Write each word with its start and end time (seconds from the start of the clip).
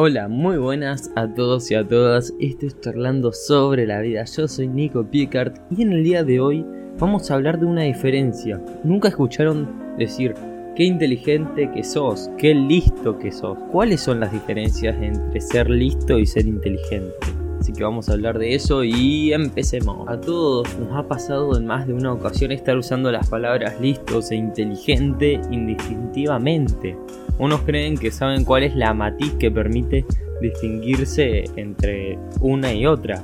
Hola, 0.00 0.28
muy 0.28 0.58
buenas 0.58 1.10
a 1.16 1.26
todos 1.26 1.72
y 1.72 1.74
a 1.74 1.84
todas. 1.84 2.32
Estoy 2.38 2.70
charlando 2.80 3.32
sobre 3.32 3.84
la 3.84 4.00
vida. 4.00 4.24
Yo 4.26 4.46
soy 4.46 4.68
Nico 4.68 5.04
Piecart 5.04 5.58
y 5.76 5.82
en 5.82 5.92
el 5.92 6.04
día 6.04 6.22
de 6.22 6.38
hoy 6.38 6.64
vamos 7.00 7.28
a 7.28 7.34
hablar 7.34 7.58
de 7.58 7.66
una 7.66 7.82
diferencia. 7.82 8.62
Nunca 8.84 9.08
escucharon 9.08 9.96
decir 9.98 10.34
qué 10.76 10.84
inteligente 10.84 11.68
que 11.74 11.82
sos, 11.82 12.30
qué 12.38 12.54
listo 12.54 13.18
que 13.18 13.32
sos. 13.32 13.58
¿Cuáles 13.72 14.00
son 14.00 14.20
las 14.20 14.30
diferencias 14.30 14.94
entre 15.02 15.40
ser 15.40 15.68
listo 15.68 16.16
y 16.16 16.26
ser 16.26 16.46
inteligente? 16.46 17.16
Así 17.58 17.72
que 17.72 17.82
vamos 17.82 18.08
a 18.08 18.12
hablar 18.12 18.38
de 18.38 18.54
eso 18.54 18.84
y 18.84 19.32
empecemos. 19.32 20.08
A 20.08 20.20
todos 20.20 20.78
nos 20.78 20.96
ha 20.96 21.08
pasado 21.08 21.58
en 21.58 21.66
más 21.66 21.88
de 21.88 21.94
una 21.94 22.12
ocasión 22.12 22.52
estar 22.52 22.76
usando 22.76 23.10
las 23.10 23.28
palabras 23.28 23.80
listos 23.80 24.30
e 24.30 24.36
inteligente 24.36 25.40
indistintivamente. 25.50 26.96
Unos 27.38 27.60
creen 27.62 27.96
que 27.96 28.10
saben 28.10 28.44
cuál 28.44 28.64
es 28.64 28.74
la 28.74 28.92
matiz 28.94 29.32
que 29.34 29.50
permite 29.50 30.04
distinguirse 30.40 31.44
entre 31.56 32.18
una 32.40 32.72
y 32.72 32.86
otra, 32.86 33.22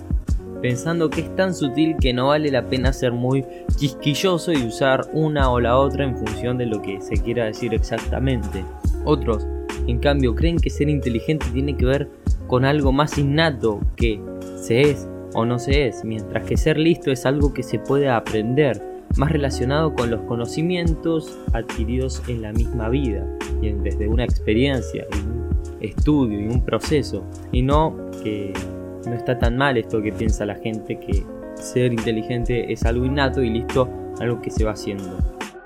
pensando 0.63 1.11
que 1.11 1.23
es 1.23 1.37
tan 1.37 1.55
sutil 1.55 1.97
que 2.01 2.13
no 2.13 2.29
vale 2.29 2.51
la 2.51 2.67
pena 2.69 2.93
ser 2.93 3.13
muy 3.13 3.45
quisquilloso 3.79 4.53
y 4.53 4.65
usar 4.65 5.03
una 5.13 5.51
o 5.51 5.61
la 5.61 5.79
otra 5.79 6.05
en 6.05 6.17
función 6.17 6.59
de 6.59 6.67
lo 6.67 6.81
que 6.81 7.01
se 7.01 7.17
quiera 7.17 7.47
decir 7.47 7.75
exactamente. 7.75 8.65
Otros, 9.05 9.47
en 9.87 9.99
cambio, 9.99 10.35
creen 10.35 10.59
que 10.59 10.71
ser 10.71 10.89
inteligente 10.89 11.47
tiene 11.53 11.77
que 11.77 11.85
ver 11.85 12.09
con 12.47 12.65
algo 12.65 12.93
más 12.93 13.19
innato 13.19 13.81
que 13.97 14.21
se 14.57 14.91
es 14.91 15.09
o 15.35 15.45
no 15.45 15.59
se 15.59 15.89
es, 15.89 16.05
mientras 16.05 16.45
que 16.45 16.57
ser 16.57 16.79
listo 16.79 17.11
es 17.11 17.27
algo 17.27 17.53
que 17.53 17.63
se 17.63 17.79
puede 17.79 18.09
aprender 18.09 18.81
más 19.17 19.31
relacionado 19.31 19.95
con 19.95 20.11
los 20.11 20.23
conocimientos 20.23 21.39
adquiridos 21.53 22.23
en 22.29 22.43
la 22.43 22.53
misma 22.53 22.89
vida, 22.89 23.27
desde 23.73 24.09
una 24.09 24.25
experiencia, 24.25 25.07
un 25.13 25.79
estudio 25.81 26.41
y 26.41 26.47
un 26.47 26.65
proceso, 26.65 27.25
y 27.53 27.63
no 27.63 28.11
que 28.23 28.53
no 29.07 29.15
está 29.15 29.39
tan 29.39 29.57
mal 29.57 29.77
esto 29.77 30.01
que 30.03 30.13
piensa 30.13 30.47
la 30.47 30.55
gente 30.57 30.99
que 30.99 31.25
ser 31.57 31.93
inteligente 31.93 32.73
es 32.73 32.85
algo 32.85 33.05
innato 33.05 33.43
y 33.43 33.51
listo, 33.51 33.89
algo 34.21 34.41
que 34.41 34.51
se 34.51 34.65
va 34.65 34.73
haciendo. 34.73 35.17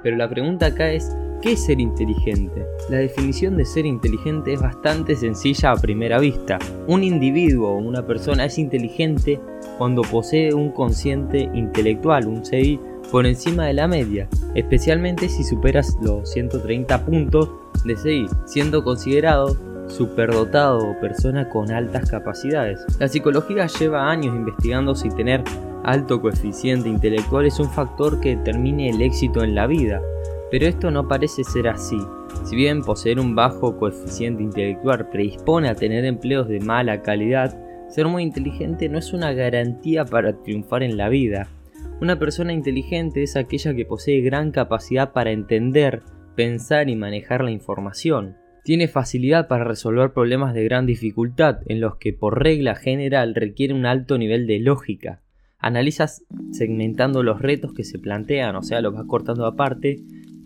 Pero 0.02 0.16
la 0.16 0.28
pregunta 0.28 0.66
acá 0.66 0.90
es, 0.92 1.16
¿qué 1.42 1.52
es 1.52 1.64
ser 1.64 1.80
inteligente? 1.80 2.64
La 2.88 2.98
definición 2.98 3.56
de 3.56 3.64
ser 3.64 3.86
inteligente 3.86 4.52
es 4.52 4.60
bastante 4.60 5.16
sencilla 5.16 5.72
a 5.72 5.76
primera 5.76 6.18
vista. 6.18 6.58
Un 6.86 7.04
individuo 7.04 7.70
o 7.70 7.78
una 7.78 8.06
persona 8.06 8.44
es 8.44 8.58
inteligente 8.58 9.40
cuando 9.76 10.02
posee 10.02 10.54
un 10.54 10.70
consciente 10.70 11.50
intelectual, 11.54 12.26
un 12.26 12.44
CI 12.44 12.78
por 13.10 13.26
encima 13.26 13.66
de 13.66 13.74
la 13.74 13.88
media, 13.88 14.28
especialmente 14.54 15.28
si 15.28 15.44
superas 15.44 15.96
los 16.02 16.30
130 16.30 17.04
puntos 17.04 17.50
de 17.84 17.96
CI, 17.96 18.26
siendo 18.46 18.84
considerado 18.84 19.56
superdotado 19.88 20.78
o 20.78 21.00
persona 21.00 21.48
con 21.48 21.70
altas 21.70 22.10
capacidades. 22.10 22.84
La 22.98 23.08
psicología 23.08 23.66
lleva 23.66 24.10
años 24.10 24.34
investigando 24.34 24.94
si 24.94 25.08
tener 25.10 25.42
alto 25.84 26.20
coeficiente 26.20 26.88
intelectual 26.88 27.46
es 27.46 27.58
un 27.58 27.70
factor 27.70 28.20
que 28.20 28.36
determine 28.36 28.90
el 28.90 29.00
éxito 29.00 29.42
en 29.42 29.54
la 29.54 29.66
vida, 29.66 30.02
pero 30.50 30.66
esto 30.66 30.90
no 30.90 31.08
parece 31.08 31.44
ser 31.44 31.68
así. 31.68 31.98
Si 32.44 32.56
bien 32.56 32.82
poseer 32.82 33.20
un 33.20 33.34
bajo 33.34 33.76
coeficiente 33.76 34.42
intelectual 34.42 35.08
predispone 35.08 35.68
a 35.68 35.74
tener 35.74 36.04
empleos 36.04 36.48
de 36.48 36.60
mala 36.60 37.02
calidad, 37.02 37.56
ser 37.88 38.06
muy 38.06 38.22
inteligente 38.22 38.88
no 38.88 38.98
es 38.98 39.12
una 39.12 39.32
garantía 39.32 40.04
para 40.04 40.34
triunfar 40.42 40.82
en 40.82 40.96
la 40.96 41.08
vida. 41.08 41.48
Una 42.00 42.18
persona 42.18 42.52
inteligente 42.52 43.22
es 43.22 43.36
aquella 43.36 43.74
que 43.74 43.84
posee 43.84 44.20
gran 44.20 44.52
capacidad 44.52 45.12
para 45.12 45.32
entender, 45.32 46.02
pensar 46.36 46.88
y 46.88 46.96
manejar 46.96 47.42
la 47.42 47.50
información. 47.50 48.36
Tiene 48.62 48.86
facilidad 48.86 49.48
para 49.48 49.64
resolver 49.64 50.12
problemas 50.12 50.54
de 50.54 50.64
gran 50.64 50.86
dificultad 50.86 51.60
en 51.66 51.80
los 51.80 51.96
que 51.96 52.12
por 52.12 52.42
regla 52.42 52.74
general 52.74 53.34
requiere 53.34 53.74
un 53.74 53.86
alto 53.86 54.18
nivel 54.18 54.46
de 54.46 54.60
lógica. 54.60 55.22
Analizas 55.58 56.24
segmentando 56.52 57.22
los 57.22 57.40
retos 57.40 57.72
que 57.74 57.82
se 57.82 57.98
plantean, 57.98 58.54
o 58.54 58.62
sea, 58.62 58.80
los 58.80 58.94
va 58.94 59.06
cortando 59.06 59.46
aparte 59.46 59.96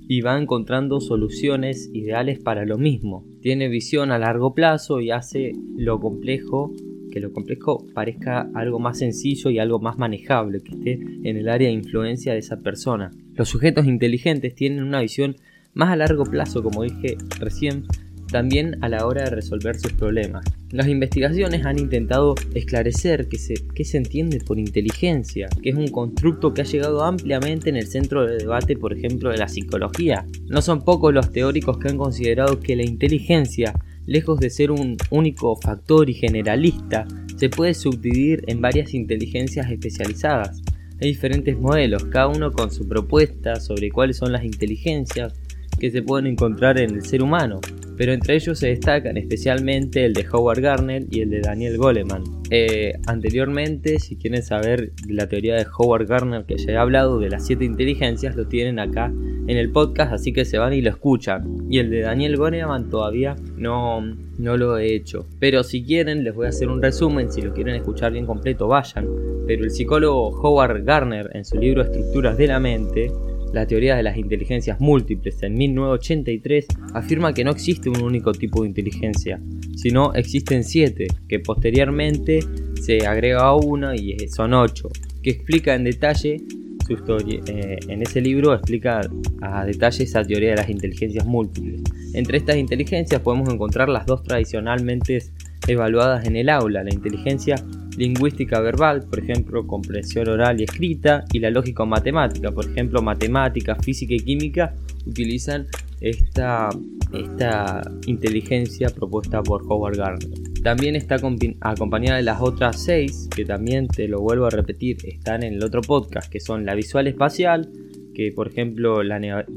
y 0.08 0.20
va 0.20 0.38
encontrando 0.38 1.00
soluciones 1.00 1.90
ideales 1.92 2.38
para 2.38 2.64
lo 2.64 2.78
mismo. 2.78 3.24
Tiene 3.40 3.68
visión 3.68 4.10
a 4.10 4.18
largo 4.18 4.54
plazo 4.54 5.00
y 5.00 5.10
hace 5.10 5.52
lo 5.76 6.00
complejo 6.00 6.72
que 7.12 7.20
lo 7.20 7.32
complejo 7.32 7.86
parezca 7.94 8.50
algo 8.54 8.80
más 8.80 8.98
sencillo 8.98 9.50
y 9.50 9.60
algo 9.60 9.78
más 9.78 9.98
manejable, 9.98 10.60
que 10.60 10.72
esté 10.72 10.92
en 11.22 11.36
el 11.36 11.48
área 11.48 11.68
de 11.68 11.74
influencia 11.74 12.32
de 12.32 12.40
esa 12.40 12.60
persona. 12.60 13.10
Los 13.34 13.48
sujetos 13.48 13.86
inteligentes 13.86 14.54
tienen 14.54 14.82
una 14.82 15.00
visión 15.00 15.36
más 15.74 15.90
a 15.90 15.96
largo 15.96 16.24
plazo, 16.24 16.62
como 16.62 16.82
dije 16.82 17.16
recién, 17.38 17.84
también 18.32 18.78
a 18.80 18.88
la 18.88 19.06
hora 19.06 19.24
de 19.24 19.30
resolver 19.30 19.78
sus 19.78 19.92
problemas. 19.92 20.44
Las 20.70 20.88
investigaciones 20.88 21.66
han 21.66 21.78
intentado 21.78 22.34
esclarecer 22.54 23.28
qué 23.28 23.38
se, 23.38 23.54
qué 23.74 23.84
se 23.84 23.98
entiende 23.98 24.40
por 24.40 24.58
inteligencia, 24.58 25.48
que 25.62 25.68
es 25.70 25.76
un 25.76 25.88
constructo 25.88 26.54
que 26.54 26.62
ha 26.62 26.64
llegado 26.64 27.04
ampliamente 27.04 27.68
en 27.68 27.76
el 27.76 27.86
centro 27.86 28.26
de 28.26 28.38
debate, 28.38 28.76
por 28.76 28.94
ejemplo, 28.94 29.30
de 29.30 29.36
la 29.36 29.48
psicología. 29.48 30.24
No 30.48 30.62
son 30.62 30.82
pocos 30.82 31.12
los 31.12 31.30
teóricos 31.30 31.78
que 31.78 31.88
han 31.88 31.98
considerado 31.98 32.58
que 32.58 32.74
la 32.74 32.84
inteligencia 32.84 33.74
lejos 34.06 34.38
de 34.40 34.50
ser 34.50 34.70
un 34.70 34.96
único 35.10 35.56
factor 35.56 36.08
y 36.10 36.14
generalista, 36.14 37.06
se 37.36 37.48
puede 37.48 37.74
subdividir 37.74 38.44
en 38.46 38.60
varias 38.60 38.94
inteligencias 38.94 39.70
especializadas. 39.70 40.62
Hay 41.00 41.08
diferentes 41.08 41.58
modelos, 41.58 42.04
cada 42.04 42.28
uno 42.28 42.52
con 42.52 42.70
su 42.70 42.86
propuesta 42.88 43.56
sobre 43.56 43.90
cuáles 43.90 44.16
son 44.16 44.32
las 44.32 44.44
inteligencias 44.44 45.34
que 45.78 45.90
se 45.90 46.02
pueden 46.02 46.26
encontrar 46.26 46.78
en 46.78 46.94
el 46.94 47.04
ser 47.04 47.22
humano 47.22 47.60
pero 48.02 48.14
entre 48.14 48.34
ellos 48.34 48.58
se 48.58 48.66
destacan 48.66 49.16
especialmente 49.16 50.04
el 50.04 50.12
de 50.12 50.26
Howard 50.28 50.60
Gardner 50.60 51.06
y 51.08 51.20
el 51.20 51.30
de 51.30 51.40
Daniel 51.40 51.78
Goleman. 51.78 52.24
Eh, 52.50 52.94
anteriormente, 53.06 54.00
si 54.00 54.16
quieren 54.16 54.42
saber 54.42 54.90
la 55.06 55.28
teoría 55.28 55.54
de 55.54 55.64
Howard 55.78 56.08
Gardner 56.08 56.44
que 56.44 56.56
ya 56.58 56.72
he 56.72 56.76
hablado 56.76 57.20
de 57.20 57.30
las 57.30 57.46
siete 57.46 57.64
inteligencias, 57.64 58.34
lo 58.34 58.48
tienen 58.48 58.80
acá 58.80 59.06
en 59.06 59.56
el 59.56 59.70
podcast, 59.70 60.12
así 60.12 60.32
que 60.32 60.44
se 60.44 60.58
van 60.58 60.72
y 60.72 60.80
lo 60.80 60.90
escuchan. 60.90 61.68
Y 61.70 61.78
el 61.78 61.90
de 61.90 62.00
Daniel 62.00 62.36
Goleman 62.36 62.90
todavía 62.90 63.36
no, 63.56 64.00
no 64.36 64.56
lo 64.56 64.78
he 64.78 64.96
hecho. 64.96 65.28
Pero 65.38 65.62
si 65.62 65.84
quieren, 65.84 66.24
les 66.24 66.34
voy 66.34 66.46
a 66.46 66.48
hacer 66.48 66.70
un 66.70 66.82
resumen, 66.82 67.30
si 67.30 67.40
lo 67.40 67.54
quieren 67.54 67.76
escuchar 67.76 68.10
bien 68.10 68.26
completo, 68.26 68.66
vayan. 68.66 69.06
Pero 69.46 69.62
el 69.62 69.70
psicólogo 69.70 70.30
Howard 70.40 70.82
Gardner, 70.82 71.30
en 71.34 71.44
su 71.44 71.56
libro 71.56 71.82
Estructuras 71.82 72.36
de 72.36 72.48
la 72.48 72.58
Mente, 72.58 73.12
la 73.52 73.66
teoría 73.66 73.96
de 73.96 74.02
las 74.02 74.16
inteligencias 74.16 74.80
múltiples 74.80 75.42
en 75.42 75.54
1983 75.54 76.66
afirma 76.94 77.34
que 77.34 77.44
no 77.44 77.50
existe 77.50 77.90
un 77.90 78.02
único 78.02 78.32
tipo 78.32 78.62
de 78.62 78.68
inteligencia, 78.68 79.40
sino 79.76 80.14
existen 80.14 80.64
siete, 80.64 81.08
que 81.28 81.40
posteriormente 81.40 82.40
se 82.80 83.06
agrega 83.06 83.54
una 83.54 83.94
y 83.94 84.16
son 84.28 84.54
ocho, 84.54 84.88
que 85.22 85.30
explica 85.30 85.74
en 85.74 85.84
detalle 85.84 86.38
su 86.86 86.94
historia. 86.94 87.40
Eh, 87.46 87.78
en 87.88 88.02
ese 88.02 88.20
libro 88.20 88.54
explica 88.54 89.00
a 89.40 89.64
detalle 89.64 90.04
esa 90.04 90.24
teoría 90.24 90.50
de 90.50 90.56
las 90.56 90.68
inteligencias 90.68 91.24
múltiples. 91.26 91.82
Entre 92.14 92.38
estas 92.38 92.56
inteligencias 92.56 93.20
podemos 93.20 93.52
encontrar 93.52 93.88
las 93.88 94.06
dos 94.06 94.22
tradicionalmente 94.22 95.22
evaluadas 95.66 96.26
en 96.26 96.36
el 96.36 96.48
aula, 96.48 96.82
la 96.84 96.92
inteligencia 96.92 97.56
lingüística 97.96 98.60
verbal, 98.60 99.02
por 99.08 99.18
ejemplo, 99.18 99.66
comprensión 99.66 100.28
oral 100.28 100.60
y 100.60 100.64
escrita, 100.64 101.24
y 101.32 101.38
la 101.38 101.50
lógica 101.50 101.84
matemática, 101.84 102.50
por 102.50 102.66
ejemplo, 102.66 103.02
matemática, 103.02 103.76
física 103.76 104.14
y 104.14 104.20
química, 104.20 104.74
utilizan 105.06 105.66
esta, 106.00 106.68
esta 107.12 107.82
inteligencia 108.06 108.88
propuesta 108.88 109.42
por 109.42 109.62
Howard 109.68 109.96
Gardner. 109.96 110.38
También 110.62 110.96
está 110.96 111.16
acompañada 111.60 112.16
de 112.16 112.22
las 112.22 112.40
otras 112.40 112.82
seis, 112.82 113.28
que 113.34 113.44
también 113.44 113.88
te 113.88 114.08
lo 114.08 114.20
vuelvo 114.20 114.46
a 114.46 114.50
repetir, 114.50 114.96
están 115.04 115.42
en 115.42 115.54
el 115.54 115.64
otro 115.64 115.80
podcast, 115.82 116.30
que 116.30 116.40
son 116.40 116.64
la 116.64 116.74
visual 116.74 117.06
espacial, 117.06 117.68
que 118.14 118.32
por 118.32 118.48
ejemplo 118.48 119.00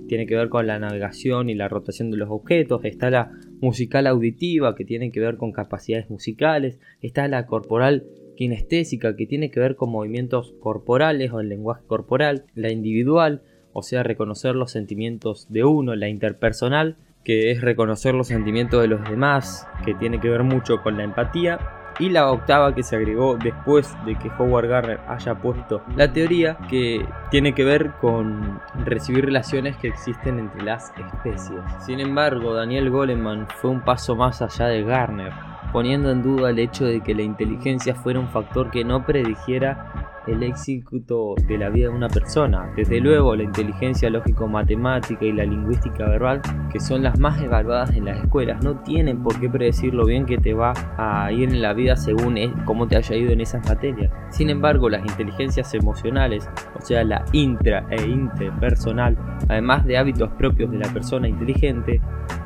tiene 0.07 0.25
que 0.25 0.35
ver 0.35 0.49
con 0.49 0.67
la 0.67 0.79
navegación 0.79 1.49
y 1.49 1.55
la 1.55 1.67
rotación 1.67 2.11
de 2.11 2.17
los 2.17 2.29
objetos, 2.29 2.83
está 2.85 3.09
la 3.09 3.31
musical 3.61 4.07
auditiva 4.07 4.75
que 4.75 4.85
tiene 4.85 5.11
que 5.11 5.19
ver 5.19 5.37
con 5.37 5.51
capacidades 5.51 6.09
musicales, 6.09 6.79
está 7.01 7.27
la 7.27 7.45
corporal 7.45 8.05
kinestésica 8.35 9.15
que 9.15 9.25
tiene 9.25 9.49
que 9.49 9.59
ver 9.59 9.75
con 9.75 9.89
movimientos 9.89 10.53
corporales 10.59 11.31
o 11.31 11.39
el 11.39 11.49
lenguaje 11.49 11.83
corporal, 11.87 12.45
la 12.53 12.71
individual, 12.71 13.41
o 13.73 13.81
sea, 13.81 14.03
reconocer 14.03 14.55
los 14.55 14.71
sentimientos 14.71 15.47
de 15.49 15.63
uno, 15.63 15.95
la 15.95 16.09
interpersonal, 16.09 16.97
que 17.23 17.51
es 17.51 17.61
reconocer 17.61 18.13
los 18.13 18.27
sentimientos 18.27 18.81
de 18.81 18.87
los 18.87 19.09
demás, 19.09 19.67
que 19.83 19.95
tiene 19.95 20.19
que 20.19 20.29
ver 20.29 20.43
mucho 20.43 20.81
con 20.81 20.97
la 20.97 21.03
empatía, 21.03 21.59
y 21.99 22.09
la 22.09 22.29
octava 22.31 22.73
que 22.73 22.83
se 22.83 22.95
agregó 22.95 23.37
después 23.37 23.95
de 24.05 24.15
que 24.15 24.29
Howard 24.37 24.67
Gardner 24.67 24.99
haya 25.07 25.35
puesto 25.35 25.81
la 25.95 26.11
teoría 26.11 26.57
que 26.69 27.05
tiene 27.31 27.53
que 27.53 27.63
ver 27.63 27.91
con 28.01 28.59
recibir 28.83 29.25
relaciones 29.25 29.77
que 29.77 29.87
existen 29.87 30.39
entre 30.39 30.63
las 30.63 30.91
especies. 30.97 31.61
Sin 31.85 31.99
embargo, 31.99 32.53
Daniel 32.53 32.89
Goleman 32.89 33.47
fue 33.47 33.69
un 33.69 33.81
paso 33.81 34.15
más 34.15 34.41
allá 34.41 34.67
de 34.67 34.83
Gardner, 34.83 35.31
poniendo 35.71 36.11
en 36.11 36.23
duda 36.23 36.49
el 36.49 36.59
hecho 36.59 36.85
de 36.85 37.01
que 37.01 37.15
la 37.15 37.21
inteligencia 37.21 37.95
fuera 37.95 38.19
un 38.19 38.29
factor 38.29 38.71
que 38.71 38.83
no 38.83 39.05
predijera 39.05 40.14
el 40.27 40.43
éxito 40.43 41.35
de 41.47 41.57
la 41.57 41.69
vida 41.69 41.89
de 41.89 41.95
una 41.95 42.09
persona. 42.09 42.71
Desde 42.75 42.99
luego, 42.99 43.35
la 43.35 43.43
inteligencia 43.43 44.09
lógico-matemática 44.09 45.25
y 45.25 45.31
la 45.31 45.45
lingüística 45.45 46.07
verbal, 46.07 46.41
que 46.71 46.79
son 46.79 47.03
las 47.03 47.19
más 47.19 47.41
evaluadas 47.41 47.91
en 47.91 48.05
las 48.05 48.23
escuelas, 48.23 48.63
no 48.63 48.79
tienen 48.79 49.23
por 49.23 49.39
qué 49.39 49.49
predecir 49.49 49.93
lo 49.93 50.05
bien 50.05 50.25
que 50.25 50.37
te 50.37 50.53
va 50.53 50.73
a 50.97 51.31
ir 51.31 51.49
en 51.49 51.61
la 51.61 51.73
vida 51.73 51.95
según 51.95 52.35
cómo 52.65 52.87
te 52.87 52.97
haya 52.97 53.15
ido 53.15 53.31
en 53.31 53.41
esas 53.41 53.65
materias. 53.67 54.11
Sin 54.29 54.49
embargo, 54.49 54.89
las 54.89 55.05
inteligencias 55.05 55.73
emocionales, 55.73 56.49
o 56.75 56.81
sea, 56.81 57.03
la 57.03 57.23
intra 57.31 57.85
e 57.89 58.01
interpersonal, 58.05 59.17
además 59.47 59.85
de 59.85 59.97
hábitos 59.97 60.29
propios 60.33 60.71
de 60.71 60.79
la 60.79 60.91
persona 60.91 61.27
inteligente, 61.27 62.01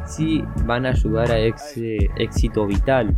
sí 0.06 0.44
van 0.66 0.86
a 0.86 0.90
ayudar 0.90 1.32
a 1.32 1.38
ese 1.38 2.10
éxito 2.18 2.66
vital 2.66 3.16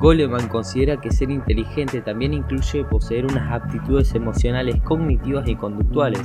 Goleman 0.00 0.48
considera 0.48 1.00
que 1.00 1.12
ser 1.12 1.30
inteligente 1.30 2.00
también 2.00 2.34
incluye 2.34 2.84
poseer 2.84 3.24
unas 3.26 3.52
aptitudes 3.52 4.14
emocionales 4.14 4.80
cognitivas 4.82 5.48
y 5.48 5.54
conductuales, 5.54 6.22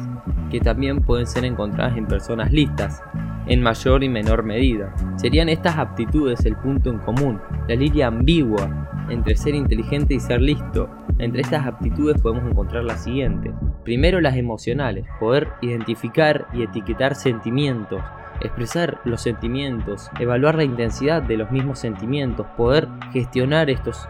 que 0.49 0.59
también 0.59 1.01
pueden 1.01 1.27
ser 1.27 1.45
encontradas 1.45 1.97
en 1.97 2.07
personas 2.07 2.51
listas, 2.51 3.03
en 3.47 3.61
mayor 3.61 4.03
y 4.03 4.09
menor 4.09 4.43
medida. 4.43 4.93
Serían 5.17 5.49
estas 5.49 5.77
aptitudes 5.77 6.45
el 6.45 6.55
punto 6.55 6.89
en 6.89 6.99
común, 6.99 7.39
la 7.67 7.75
línea 7.75 8.07
ambigua 8.07 8.87
entre 9.09 9.35
ser 9.35 9.55
inteligente 9.55 10.13
y 10.13 10.19
ser 10.19 10.41
listo. 10.41 10.89
Entre 11.19 11.41
estas 11.41 11.65
aptitudes 11.65 12.21
podemos 12.21 12.49
encontrar 12.49 12.83
las 12.83 13.03
siguientes. 13.03 13.53
Primero 13.83 14.21
las 14.21 14.35
emocionales, 14.35 15.05
poder 15.19 15.49
identificar 15.61 16.47
y 16.53 16.63
etiquetar 16.63 17.15
sentimientos, 17.15 18.01
expresar 18.41 18.99
los 19.03 19.21
sentimientos, 19.21 20.09
evaluar 20.19 20.55
la 20.55 20.63
intensidad 20.63 21.21
de 21.21 21.37
los 21.37 21.51
mismos 21.51 21.79
sentimientos, 21.79 22.45
poder 22.57 22.87
gestionar 23.11 23.69
estos 23.69 24.07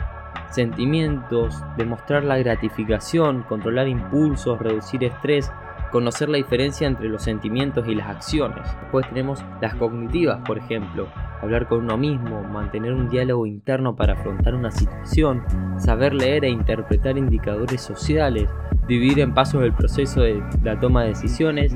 sentimientos, 0.52 1.62
demostrar 1.78 2.24
la 2.24 2.38
gratificación, 2.38 3.44
controlar 3.44 3.88
impulsos, 3.88 4.60
reducir 4.60 5.04
estrés, 5.04 5.52
conocer 5.92 6.30
la 6.30 6.38
diferencia 6.38 6.88
entre 6.88 7.10
los 7.10 7.24
sentimientos 7.24 7.88
y 7.88 7.96
las 7.96 8.10
acciones. 8.10 8.68
Después 8.82 9.08
tenemos 9.10 9.44
las 9.62 9.76
cognitivas, 9.76 10.42
por 10.46 10.58
ejemplo, 10.58 11.08
hablar 11.42 11.68
con 11.68 11.80
uno 11.80 11.98
mismo, 11.98 12.44
mantener 12.44 12.94
un 12.94 13.10
diálogo 13.10 13.46
interno 13.46 13.96
para 13.96 14.14
afrontar 14.14 14.56
una 14.56 14.72
situación, 14.72 15.44
saber 15.78 16.14
leer 16.14 16.46
e 16.46 16.50
interpretar 16.50 17.18
indicadores 17.18 17.82
sociales, 17.82 18.50
dividir 18.88 19.20
en 19.20 19.34
pasos 19.34 19.64
el 19.64 19.74
proceso 19.74 20.22
de 20.22 20.42
la 20.64 20.80
toma 20.80 21.04
de 21.04 21.10
decisiones 21.10 21.76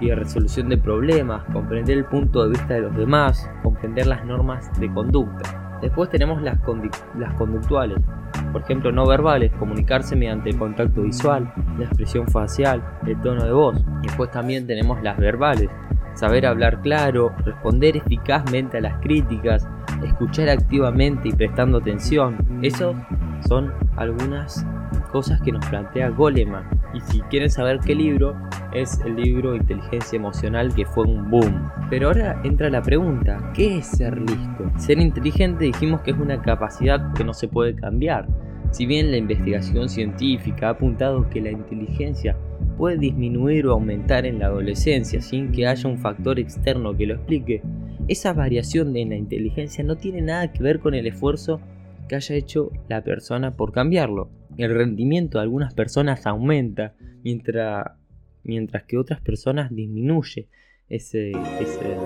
y 0.00 0.10
resolución 0.10 0.68
de 0.68 0.78
problemas, 0.78 1.44
comprender 1.52 1.98
el 1.98 2.04
punto 2.04 2.44
de 2.44 2.50
vista 2.50 2.74
de 2.74 2.82
los 2.82 2.96
demás, 2.96 3.50
comprender 3.62 4.06
las 4.06 4.24
normas 4.24 4.70
de 4.78 4.92
conducta. 4.92 5.78
Después 5.80 6.10
tenemos 6.10 6.42
las, 6.42 6.58
las 7.18 7.34
conductuales, 7.34 7.98
por 8.52 8.62
ejemplo 8.62 8.90
no 8.92 9.06
verbales, 9.06 9.52
comunicarse 9.58 10.16
mediante 10.16 10.50
el 10.50 10.58
contacto 10.58 11.02
visual, 11.02 11.52
la 11.78 11.84
expresión 11.84 12.26
facial, 12.28 12.82
el 13.06 13.20
tono 13.20 13.44
de 13.44 13.52
voz. 13.52 13.84
Después 14.02 14.30
también 14.30 14.66
tenemos 14.66 15.02
las 15.02 15.18
verbales, 15.18 15.70
saber 16.14 16.46
hablar 16.46 16.80
claro, 16.80 17.32
responder 17.44 17.96
eficazmente 17.96 18.78
a 18.78 18.80
las 18.80 19.00
críticas, 19.00 19.68
escuchar 20.04 20.48
activamente 20.48 21.28
y 21.28 21.32
prestando 21.32 21.78
atención. 21.78 22.36
Esos 22.62 22.96
son 23.46 23.72
algunas 23.96 24.66
cosas 25.12 25.40
que 25.42 25.52
nos 25.52 25.64
plantea 25.66 26.08
Goleman. 26.10 26.64
Y 26.94 27.00
si 27.00 27.20
quieren 27.22 27.50
saber 27.50 27.80
qué 27.80 27.94
libro, 27.94 28.34
es 28.72 29.00
el 29.04 29.16
libro 29.16 29.54
Inteligencia 29.54 30.16
Emocional 30.16 30.74
que 30.74 30.86
fue 30.86 31.04
un 31.04 31.30
boom. 31.30 31.70
Pero 31.90 32.08
ahora 32.08 32.40
entra 32.44 32.70
la 32.70 32.82
pregunta, 32.82 33.52
¿qué 33.54 33.78
es 33.78 33.86
ser 33.86 34.18
listo? 34.18 34.70
Ser 34.78 34.98
inteligente 34.98 35.64
dijimos 35.64 36.00
que 36.02 36.12
es 36.12 36.18
una 36.18 36.40
capacidad 36.40 37.12
que 37.14 37.24
no 37.24 37.34
se 37.34 37.48
puede 37.48 37.74
cambiar. 37.74 38.28
Si 38.70 38.84
bien 38.84 39.10
la 39.10 39.16
investigación 39.16 39.88
científica 39.88 40.68
ha 40.68 40.70
apuntado 40.70 41.28
que 41.30 41.40
la 41.40 41.50
inteligencia 41.50 42.36
puede 42.76 42.98
disminuir 42.98 43.66
o 43.66 43.72
aumentar 43.72 44.26
en 44.26 44.38
la 44.38 44.46
adolescencia 44.46 45.20
sin 45.22 45.52
que 45.52 45.66
haya 45.66 45.88
un 45.88 45.98
factor 45.98 46.38
externo 46.38 46.96
que 46.96 47.06
lo 47.06 47.14
explique, 47.14 47.62
esa 48.08 48.32
variación 48.32 48.92
de 48.92 49.04
la 49.06 49.16
inteligencia 49.16 49.84
no 49.84 49.96
tiene 49.96 50.20
nada 50.20 50.52
que 50.52 50.62
ver 50.62 50.80
con 50.80 50.94
el 50.94 51.06
esfuerzo 51.06 51.60
que 52.08 52.16
haya 52.16 52.34
hecho 52.34 52.70
la 52.88 53.02
persona 53.02 53.56
por 53.56 53.72
cambiarlo. 53.72 54.28
El 54.58 54.74
rendimiento 54.74 55.38
de 55.38 55.42
algunas 55.42 55.72
personas 55.72 56.26
aumenta 56.26 56.94
mientras 57.22 57.86
mientras 58.48 58.84
que 58.84 58.98
otras 58.98 59.20
personas 59.20 59.70
disminuye 59.70 60.48
ese, 60.88 61.32
ese 61.60 61.96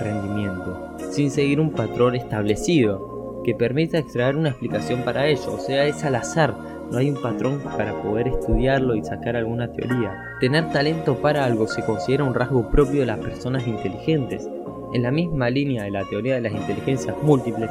rendimiento, 0.00 0.96
sin 1.10 1.30
seguir 1.30 1.60
un 1.60 1.72
patrón 1.72 2.14
establecido 2.14 3.42
que 3.44 3.54
permita 3.54 3.98
extraer 3.98 4.36
una 4.36 4.50
explicación 4.50 5.02
para 5.02 5.26
ello, 5.26 5.52
o 5.52 5.58
sea, 5.58 5.84
es 5.86 6.02
al 6.04 6.14
azar, 6.14 6.56
no 6.90 6.96
hay 6.96 7.10
un 7.10 7.20
patrón 7.20 7.60
para 7.62 8.00
poder 8.02 8.28
estudiarlo 8.28 8.94
y 8.94 9.04
sacar 9.04 9.36
alguna 9.36 9.70
teoría. 9.72 10.16
Tener 10.40 10.70
talento 10.70 11.20
para 11.20 11.44
algo 11.44 11.66
se 11.66 11.84
considera 11.84 12.24
un 12.24 12.34
rasgo 12.34 12.70
propio 12.70 13.00
de 13.00 13.06
las 13.06 13.18
personas 13.18 13.66
inteligentes. 13.66 14.48
En 14.94 15.02
la 15.02 15.10
misma 15.10 15.50
línea 15.50 15.84
de 15.84 15.90
la 15.90 16.04
teoría 16.04 16.34
de 16.34 16.42
las 16.42 16.52
inteligencias 16.52 17.16
múltiples, 17.22 17.70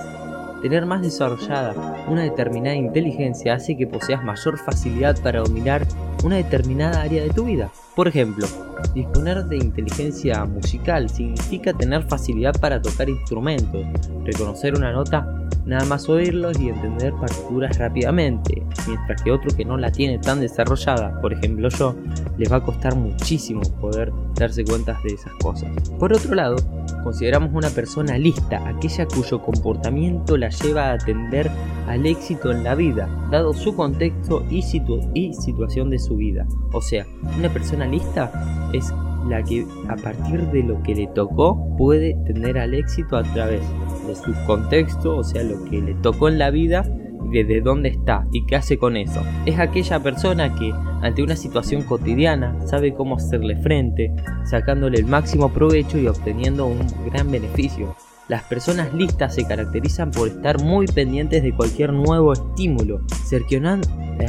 tener 0.62 0.86
más 0.86 1.02
desarrollada 1.02 1.74
una 2.08 2.24
determinada 2.24 2.76
inteligencia 2.76 3.56
hace 3.56 3.76
que 3.76 3.88
poseas 3.88 4.24
mayor 4.24 4.58
facilidad 4.58 5.22
para 5.22 5.40
dominar 5.40 5.86
una 6.24 6.38
determinada 6.38 7.02
área 7.02 7.24
de 7.24 7.30
tu 7.30 7.46
vida. 7.46 7.72
Por 7.96 8.08
ejemplo, 8.08 8.48
disponer 8.94 9.46
de 9.46 9.58
inteligencia 9.58 10.46
musical 10.46 11.10
significa 11.10 11.74
tener 11.74 12.04
facilidad 12.04 12.60
para 12.60 12.82
tocar 12.82 13.10
instrumentos, 13.10 13.86
reconocer 14.24 14.76
una 14.76 14.92
nota 14.92 15.41
nada 15.66 15.86
más 15.86 16.10
oírlos 16.10 16.60
y 16.60 16.70
entender 16.70 17.14
partituras 17.14 17.78
rápidamente, 17.78 18.64
mientras 18.88 19.22
que 19.22 19.32
otro 19.32 19.56
que 19.56 19.66
no 19.66 19.78
la 19.78 19.92
tiene 19.92 20.20
tan 20.20 20.40
desarrollada, 20.40 21.20
por 21.22 21.34
ejemplo 21.34 21.70
yo, 21.70 21.96
les 22.38 22.52
va 22.52 22.58
a 22.58 22.64
costar 22.64 22.96
muchísimo 22.96 23.62
poder 23.80 24.12
darse 24.36 24.64
cuenta 24.66 24.98
de 25.04 25.14
esas 25.14 25.34
cosas. 25.42 25.70
Por 26.00 26.14
otro 26.14 26.36
lado, 26.36 26.56
consideramos 27.04 27.52
una 27.54 27.70
persona 27.70 28.18
lista, 28.18 28.68
aquella 28.68 29.06
cuyo 29.06 29.42
comportamiento 29.42 30.38
la 30.38 30.50
lleva 30.50 30.90
a 30.90 30.94
atender 30.94 31.50
al 31.88 32.06
éxito 32.06 32.52
en 32.52 32.64
la 32.64 32.76
vida, 32.76 33.10
dado 33.32 33.54
su 33.54 33.76
contexto 33.76 34.46
y, 34.50 34.62
situación 34.62 35.90
de 35.90 36.00
su 36.00 36.16
vida. 36.16 36.48
O 36.74 36.82
sea, 36.82 37.06
una 37.38 37.50
persona 37.50 37.86
lista 37.86 38.70
es 38.74 38.94
la 39.28 39.44
que 39.44 39.66
a 39.88 39.96
partir 39.96 40.42
de 40.48 40.64
lo 40.64 40.82
que 40.84 40.96
le 40.96 41.08
tocó 41.08 41.76
puede 41.78 42.16
tener 42.26 42.58
al 42.58 42.74
éxito 42.74 43.18
a 43.18 43.24
través 43.24 43.62
de 44.08 44.16
su 44.16 44.34
contexto, 44.46 45.18
o 45.18 45.24
sea, 45.24 45.44
lo 45.44 45.64
que 45.66 45.82
le 45.82 45.94
tocó 45.96 46.28
en 46.28 46.40
la 46.40 46.50
vida 46.50 46.84
desde 47.32 47.62
dónde 47.62 47.90
está 47.90 48.26
y 48.32 48.46
qué 48.46 48.56
hace 48.56 48.78
con 48.78 48.98
eso. 48.98 49.22
Es 49.46 49.60
aquella 49.60 50.02
persona 50.02 50.54
que 50.56 50.74
ante 51.02 51.24
una 51.24 51.36
situación 51.36 51.84
cotidiana 51.84 52.56
sabe 52.68 52.94
cómo 52.94 53.16
hacerle 53.16 53.56
frente, 53.58 54.14
sacándole 54.46 55.00
el 55.00 55.06
máximo 55.06 55.50
provecho 55.50 55.98
y 55.98 56.08
obteniendo 56.08 56.68
un 56.68 56.80
gran 57.12 57.32
beneficio. 57.32 57.96
Las 58.28 58.44
personas 58.44 58.94
listas 58.94 59.36
se 59.36 59.46
caracterizan 59.46 60.12
por 60.12 60.28
estar 60.28 60.62
muy 60.64 60.86
pendientes 60.88 61.44
de 61.44 61.54
cualquier 61.54 61.92
nuevo 61.92 62.32
estímulo, 62.34 63.02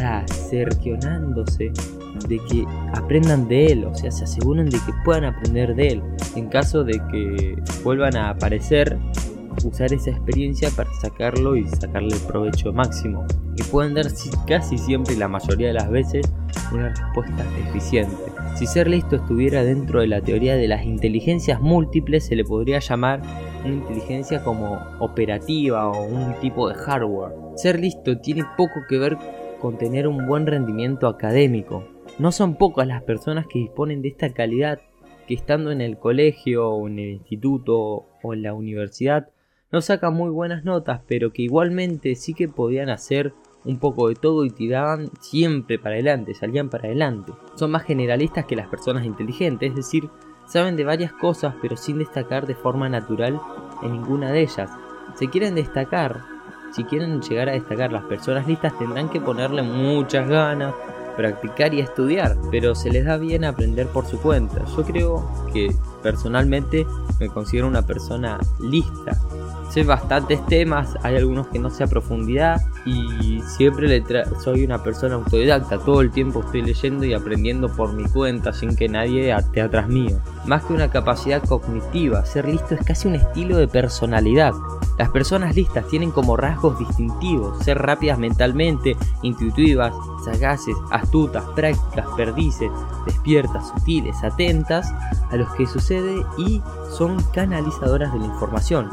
ah, 0.00 0.24
cercionándose 0.58 1.72
de 2.28 2.38
que 2.50 2.64
aprendan 2.94 3.46
de 3.48 3.66
él, 3.66 3.84
o 3.84 3.94
sea, 3.94 4.10
se 4.10 4.24
aseguren 4.24 4.68
de 4.70 4.78
que 4.78 4.92
puedan 5.04 5.24
aprender 5.24 5.74
de 5.74 5.88
él. 5.88 6.02
En 6.34 6.48
caso 6.48 6.84
de 6.84 7.00
que 7.10 7.54
vuelvan 7.84 8.16
a 8.16 8.30
aparecer, 8.30 8.98
usar 9.64 9.92
esa 9.92 10.10
experiencia 10.10 10.70
para 10.76 10.92
sacarlo 10.94 11.56
y 11.56 11.66
sacarle 11.68 12.14
el 12.14 12.20
provecho 12.22 12.72
máximo. 12.72 13.24
Y 13.56 13.62
pueden 13.64 13.94
dar 13.94 14.06
casi 14.46 14.78
siempre, 14.78 15.16
la 15.16 15.28
mayoría 15.28 15.68
de 15.68 15.74
las 15.74 15.90
veces, 15.90 16.32
una 16.72 16.88
respuesta 16.88 17.44
eficiente. 17.68 18.16
Si 18.56 18.66
ser 18.66 18.88
listo 18.88 19.16
estuviera 19.16 19.64
dentro 19.64 20.00
de 20.00 20.06
la 20.06 20.20
teoría 20.20 20.56
de 20.56 20.68
las 20.68 20.84
inteligencias 20.84 21.60
múltiples, 21.60 22.26
se 22.26 22.36
le 22.36 22.44
podría 22.44 22.78
llamar 22.80 23.22
una 23.64 23.74
inteligencia 23.74 24.42
como 24.42 24.78
operativa 24.98 25.88
o 25.88 26.04
un 26.04 26.34
tipo 26.40 26.68
de 26.68 26.74
hardware. 26.74 27.32
Ser 27.56 27.80
listo 27.80 28.18
tiene 28.18 28.44
poco 28.56 28.80
que 28.88 28.98
ver 28.98 29.16
con 29.60 29.78
tener 29.78 30.08
un 30.08 30.26
buen 30.26 30.46
rendimiento 30.46 31.06
académico. 31.06 31.84
No 32.18 32.32
son 32.32 32.56
pocas 32.56 32.86
las 32.86 33.02
personas 33.02 33.46
que 33.46 33.60
disponen 33.60 34.02
de 34.02 34.08
esta 34.08 34.30
calidad 34.30 34.80
que 35.26 35.34
estando 35.34 35.70
en 35.70 35.80
el 35.80 35.98
colegio 35.98 36.68
o 36.68 36.88
en 36.88 36.98
el 36.98 37.10
instituto 37.10 38.06
o 38.22 38.34
en 38.34 38.42
la 38.42 38.54
universidad 38.54 39.28
no 39.72 39.80
sacan 39.80 40.14
muy 40.14 40.30
buenas 40.30 40.64
notas, 40.64 41.00
pero 41.08 41.32
que 41.32 41.42
igualmente 41.42 42.14
sí 42.14 42.34
que 42.34 42.46
podían 42.46 42.90
hacer 42.90 43.32
un 43.64 43.78
poco 43.78 44.08
de 44.08 44.14
todo 44.14 44.44
y 44.44 44.50
tiraban 44.50 45.08
siempre 45.20 45.78
para 45.78 45.94
adelante, 45.94 46.34
salían 46.34 46.68
para 46.68 46.84
adelante. 46.84 47.32
Son 47.54 47.70
más 47.70 47.84
generalistas 47.84 48.44
que 48.44 48.56
las 48.56 48.68
personas 48.68 49.04
inteligentes, 49.04 49.70
es 49.70 49.76
decir, 49.76 50.08
saben 50.46 50.76
de 50.76 50.84
varias 50.84 51.12
cosas 51.12 51.54
pero 51.62 51.76
sin 51.76 51.98
destacar 51.98 52.46
de 52.46 52.54
forma 52.54 52.88
natural 52.88 53.40
en 53.82 53.92
ninguna 53.92 54.30
de 54.30 54.42
ellas. 54.42 54.70
Si 55.14 55.28
quieren 55.28 55.54
destacar, 55.54 56.20
si 56.72 56.84
quieren 56.84 57.22
llegar 57.22 57.48
a 57.48 57.52
destacar 57.52 57.92
las 57.92 58.04
personas 58.04 58.46
listas 58.46 58.76
tendrán 58.78 59.08
que 59.08 59.20
ponerle 59.20 59.62
muchas 59.62 60.28
ganas, 60.28 60.74
practicar 61.16 61.74
y 61.74 61.80
estudiar, 61.80 62.36
pero 62.50 62.74
se 62.74 62.90
les 62.90 63.04
da 63.04 63.16
bien 63.16 63.44
aprender 63.44 63.86
por 63.88 64.06
su 64.06 64.18
cuenta. 64.20 64.64
Yo 64.76 64.82
creo 64.84 65.30
que 65.52 65.74
personalmente 66.02 66.86
me 67.20 67.28
considero 67.28 67.68
una 67.68 67.82
persona 67.82 68.38
lista. 68.60 69.20
Sé 69.70 69.84
bastantes 69.84 70.44
temas, 70.46 70.98
hay 71.02 71.16
algunos 71.16 71.46
que 71.46 71.58
no 71.58 71.70
sé 71.70 71.84
a 71.84 71.86
profundidad 71.86 72.60
y 72.84 73.40
siempre 73.56 74.04
soy 74.42 74.64
una 74.64 74.82
persona 74.82 75.14
autodidacta. 75.14 75.78
Todo 75.78 76.02
el 76.02 76.10
tiempo 76.10 76.40
estoy 76.40 76.60
leyendo 76.60 77.06
y 77.06 77.14
aprendiendo 77.14 77.70
por 77.70 77.94
mi 77.94 78.04
cuenta 78.04 78.52
sin 78.52 78.76
que 78.76 78.88
nadie 78.88 79.34
esté 79.34 79.62
atrás 79.62 79.88
mío. 79.88 80.18
Más 80.44 80.64
que 80.64 80.74
una 80.74 80.90
capacidad 80.90 81.42
cognitiva, 81.42 82.26
ser 82.26 82.48
listo 82.48 82.74
es 82.74 82.84
casi 82.84 83.08
un 83.08 83.14
estilo 83.14 83.56
de 83.56 83.66
personalidad. 83.66 84.52
Las 85.02 85.10
personas 85.10 85.56
listas 85.56 85.88
tienen 85.88 86.12
como 86.12 86.36
rasgos 86.36 86.78
distintivos 86.78 87.58
ser 87.64 87.76
rápidas 87.76 88.20
mentalmente, 88.20 88.96
intuitivas, 89.22 89.92
sagaces, 90.24 90.76
astutas, 90.92 91.42
prácticas, 91.56 92.06
perdices, 92.16 92.70
despiertas, 93.04 93.66
sutiles, 93.70 94.22
atentas 94.22 94.94
a 95.32 95.34
los 95.34 95.52
que 95.54 95.66
sucede 95.66 96.24
y 96.38 96.62
son 96.96 97.20
canalizadoras 97.34 98.12
de 98.12 98.20
la 98.20 98.26
información. 98.26 98.88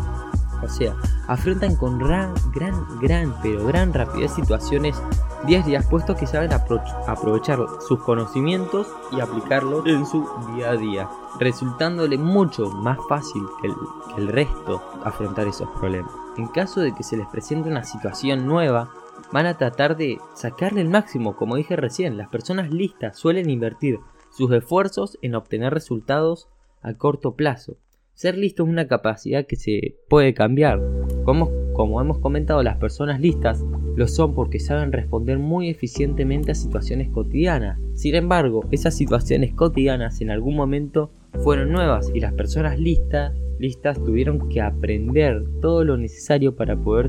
O 0.63 0.67
sea, 0.67 0.95
afrontan 1.27 1.75
con 1.75 1.97
gran, 1.97 2.33
gran, 2.53 3.35
pero 3.41 3.65
gran 3.65 3.93
rapidez 3.93 4.33
situaciones 4.33 5.01
diarias 5.45 5.85
puesto 5.87 6.15
que 6.15 6.27
saben 6.27 6.51
aprovechar 6.51 7.59
sus 7.87 7.99
conocimientos 7.99 8.87
y 9.11 9.21
aplicarlos 9.21 9.85
en 9.85 10.05
su 10.05 10.27
día 10.53 10.71
a 10.71 10.75
día, 10.75 11.09
resultándole 11.39 12.17
mucho 12.17 12.69
más 12.69 12.97
fácil 13.07 13.43
que 13.61 13.71
el 14.21 14.27
resto 14.27 14.81
afrontar 15.03 15.47
esos 15.47 15.69
problemas. 15.79 16.11
En 16.37 16.47
caso 16.47 16.81
de 16.81 16.93
que 16.93 17.03
se 17.03 17.17
les 17.17 17.27
presente 17.27 17.69
una 17.69 17.83
situación 17.83 18.45
nueva, 18.45 18.91
van 19.31 19.45
a 19.45 19.57
tratar 19.57 19.95
de 19.95 20.19
sacarle 20.33 20.81
el 20.81 20.89
máximo, 20.89 21.35
como 21.35 21.55
dije 21.55 21.75
recién, 21.75 22.17
las 22.17 22.29
personas 22.29 22.71
listas 22.71 23.17
suelen 23.17 23.49
invertir 23.49 23.99
sus 24.31 24.51
esfuerzos 24.51 25.17
en 25.21 25.35
obtener 25.35 25.73
resultados 25.73 26.47
a 26.81 26.93
corto 26.93 27.35
plazo. 27.35 27.75
Ser 28.19 28.37
listo 28.37 28.63
es 28.63 28.69
una 28.69 28.85
capacidad 28.85 29.45
que 29.45 29.55
se 29.55 29.95
puede 30.09 30.33
cambiar. 30.33 30.81
Como, 31.23 32.01
hemos 32.01 32.19
comentado, 32.19 32.61
las 32.63 32.75
personas 32.75 33.21
listas 33.21 33.63
lo 33.95 34.09
son 34.09 34.35
porque 34.35 34.59
saben 34.59 34.91
responder 34.91 35.39
muy 35.39 35.69
eficientemente 35.69 36.51
a 36.51 36.55
situaciones 36.55 37.07
cotidianas. 37.11 37.79
Sin 37.93 38.15
embargo, 38.15 38.67
esas 38.71 38.97
situaciones 38.97 39.53
cotidianas 39.53 40.19
en 40.19 40.31
algún 40.31 40.57
momento 40.57 41.11
fueron 41.45 41.71
nuevas 41.71 42.11
y 42.13 42.19
las 42.19 42.33
personas 42.33 42.77
listas, 42.77 43.33
listas 43.57 44.03
tuvieron 44.03 44.49
que 44.49 44.59
aprender 44.59 45.41
todo 45.61 45.85
lo 45.85 45.95
necesario 45.95 46.57
para 46.57 46.75
poder 46.75 47.07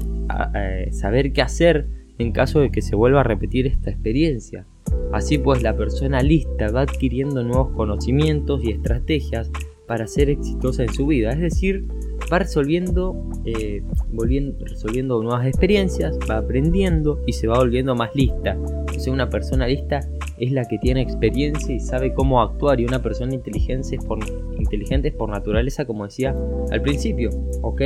saber 0.93 1.33
qué 1.33 1.43
hacer 1.43 1.89
en 2.19 2.31
caso 2.31 2.61
de 2.61 2.71
que 2.71 2.83
se 2.83 2.95
vuelva 2.95 3.23
a 3.23 3.25
repetir 3.25 3.67
esta 3.67 3.91
experiencia. 3.91 4.65
Así 5.13 5.39
pues, 5.39 5.61
la 5.61 5.77
persona 5.77 6.23
lista 6.23 6.71
va 6.71 6.83
adquiriendo 6.83 7.43
nuevos 7.43 7.73
conocimientos 7.73 8.63
y 8.63 8.71
estrategias 8.71 9.51
para 9.91 10.07
ser 10.07 10.31
exitosa 10.31 10.85
en 10.85 10.95
su 10.95 11.05
vida. 11.05 11.33
Es 11.33 11.41
decir, 11.41 11.85
va 12.33 12.39
resolviendo, 12.39 13.29
eh, 13.45 13.83
volviendo, 14.13 14.65
resolviendo 14.65 15.21
nuevas 15.21 15.49
experiencias, 15.49 16.17
va 16.31 16.37
aprendiendo 16.37 17.19
y 17.27 17.33
se 17.33 17.49
va 17.49 17.59
volviendo 17.59 17.97
más 17.97 18.15
lista. 18.15 18.57
O 18.97 19.01
sea, 19.01 19.13
una 19.13 19.29
persona 19.29 19.67
lista 19.67 19.99
es 20.39 20.53
la 20.53 20.65
que 20.67 20.79
tiene 20.79 21.01
experiencia 21.01 21.75
y 21.75 21.81
sabe 21.81 22.15
cómo 22.15 22.41
actuar 22.41 22.79
y 22.79 22.85
una 22.85 23.03
persona 23.03 23.35
inteligente 23.35 23.97
es 23.97 24.05
por, 24.05 24.21
inteligente 24.57 25.11
por 25.11 25.29
naturaleza, 25.29 25.85
como 25.85 26.05
decía 26.05 26.37
al 26.71 26.83
principio. 26.83 27.31
¿Ok? 27.63 27.83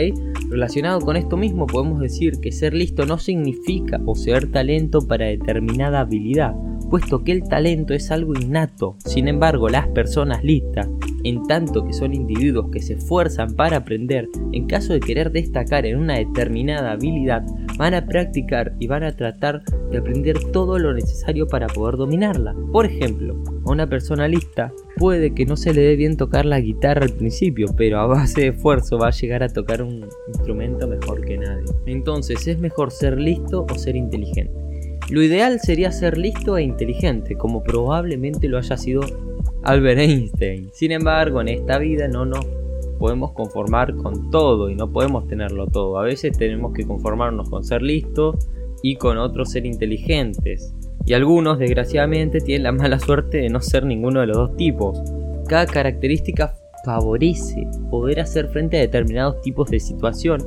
Relacionado 0.50 1.00
con 1.00 1.16
esto 1.16 1.38
mismo 1.38 1.66
podemos 1.66 2.00
decir 2.00 2.38
que 2.42 2.52
ser 2.52 2.74
listo 2.74 3.06
no 3.06 3.16
significa 3.16 3.98
poseer 3.98 4.52
talento 4.52 5.08
para 5.08 5.24
determinada 5.24 6.00
habilidad, 6.00 6.54
puesto 6.90 7.24
que 7.24 7.32
el 7.32 7.44
talento 7.44 7.94
es 7.94 8.10
algo 8.10 8.34
innato. 8.34 8.96
Sin 9.06 9.26
embargo, 9.26 9.70
las 9.70 9.88
personas 9.88 10.44
listas 10.44 10.86
en 11.24 11.42
tanto 11.46 11.84
que 11.84 11.92
son 11.92 12.14
individuos 12.14 12.70
que 12.70 12.80
se 12.80 12.94
esfuerzan 12.94 13.54
para 13.54 13.78
aprender, 13.78 14.28
en 14.52 14.66
caso 14.66 14.92
de 14.92 15.00
querer 15.00 15.32
destacar 15.32 15.86
en 15.86 15.98
una 15.98 16.18
determinada 16.18 16.92
habilidad, 16.92 17.44
van 17.78 17.94
a 17.94 18.06
practicar 18.06 18.74
y 18.78 18.86
van 18.86 19.02
a 19.02 19.16
tratar 19.16 19.62
de 19.90 19.98
aprender 19.98 20.38
todo 20.52 20.78
lo 20.78 20.92
necesario 20.92 21.46
para 21.46 21.66
poder 21.66 21.96
dominarla. 21.96 22.54
Por 22.72 22.86
ejemplo, 22.86 23.42
a 23.66 23.72
una 23.72 23.88
persona 23.88 24.28
lista 24.28 24.72
puede 24.96 25.34
que 25.34 25.46
no 25.46 25.56
se 25.56 25.74
le 25.74 25.80
dé 25.80 25.96
bien 25.96 26.16
tocar 26.16 26.44
la 26.44 26.60
guitarra 26.60 27.04
al 27.04 27.12
principio, 27.12 27.66
pero 27.76 27.98
a 27.98 28.06
base 28.06 28.42
de 28.42 28.48
esfuerzo 28.48 28.98
va 28.98 29.08
a 29.08 29.12
llegar 29.12 29.42
a 29.42 29.48
tocar 29.48 29.82
un 29.82 30.06
instrumento 30.28 30.86
mejor 30.86 31.24
que 31.24 31.38
nadie. 31.38 31.64
Entonces, 31.86 32.46
¿es 32.46 32.58
mejor 32.58 32.90
ser 32.90 33.18
listo 33.18 33.66
o 33.68 33.74
ser 33.76 33.96
inteligente? 33.96 34.52
Lo 35.10 35.22
ideal 35.22 35.60
sería 35.60 35.92
ser 35.92 36.16
listo 36.16 36.56
e 36.56 36.62
inteligente, 36.62 37.36
como 37.36 37.62
probablemente 37.62 38.48
lo 38.48 38.56
haya 38.56 38.76
sido 38.76 39.02
Albert 39.64 39.98
Einstein. 39.98 40.68
Sin 40.74 40.92
embargo, 40.92 41.40
en 41.40 41.48
esta 41.48 41.78
vida 41.78 42.06
no 42.06 42.26
nos 42.26 42.44
podemos 42.98 43.32
conformar 43.32 43.96
con 43.96 44.30
todo 44.30 44.68
y 44.68 44.74
no 44.74 44.92
podemos 44.92 45.26
tenerlo 45.26 45.66
todo. 45.66 45.98
A 45.98 46.04
veces 46.04 46.36
tenemos 46.36 46.74
que 46.74 46.86
conformarnos 46.86 47.48
con 47.48 47.64
ser 47.64 47.80
listos 47.80 48.36
y 48.82 48.96
con 48.96 49.16
otros 49.16 49.52
ser 49.52 49.64
inteligentes. 49.64 50.74
Y 51.06 51.14
algunos, 51.14 51.58
desgraciadamente, 51.58 52.40
tienen 52.40 52.64
la 52.64 52.72
mala 52.72 52.98
suerte 52.98 53.38
de 53.38 53.48
no 53.48 53.62
ser 53.62 53.86
ninguno 53.86 54.20
de 54.20 54.26
los 54.26 54.36
dos 54.36 54.56
tipos. 54.56 55.00
Cada 55.48 55.64
característica 55.64 56.54
favorece 56.84 57.66
poder 57.90 58.20
hacer 58.20 58.48
frente 58.48 58.76
a 58.76 58.80
determinados 58.80 59.40
tipos 59.40 59.70
de 59.70 59.80
situación. 59.80 60.42